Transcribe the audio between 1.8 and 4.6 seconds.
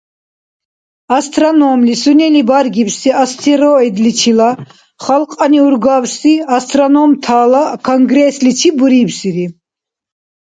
сунени баргибси астероидличила